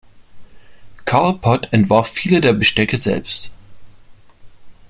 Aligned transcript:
Carl 1.05 1.37
Pott 1.37 1.71
entwarf 1.73 2.07
viele 2.07 2.41
der 2.41 2.53
Bestecke 2.53 2.97
selbst. 2.97 3.51